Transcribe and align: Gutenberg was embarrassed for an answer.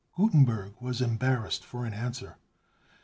Gutenberg 0.17 0.73
was 0.79 0.99
embarrassed 0.99 1.63
for 1.63 1.85
an 1.85 1.93
answer. 1.93 2.37